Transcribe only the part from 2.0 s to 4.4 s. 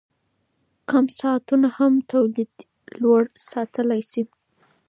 تولیدیت لوړ ساتلی شي.